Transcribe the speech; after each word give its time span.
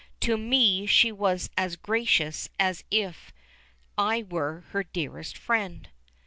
To 0.21 0.35
me 0.35 0.87
she 0.87 1.11
was 1.11 1.51
as 1.55 1.75
gracious 1.75 2.49
as 2.59 2.83
if 2.89 3.31
I 3.99 4.23
were 4.23 4.61
her 4.69 4.81
dearest 4.83 5.37
friend. 5.37 5.89